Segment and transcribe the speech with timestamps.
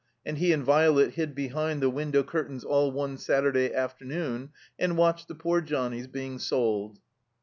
[0.25, 4.97] And he and Violet hid behind the window curtains all one Saturday after noon, and
[4.97, 6.97] watched "the poor johnnies being sold."